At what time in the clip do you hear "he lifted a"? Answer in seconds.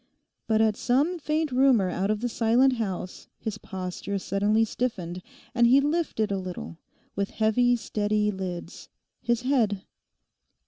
5.67-6.39